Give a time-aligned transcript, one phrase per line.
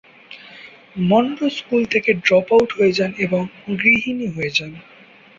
[1.09, 3.41] Munro school থেকে drop out হয়ে যান এবং
[3.79, 4.71] গৃহিণী হয়ে যান।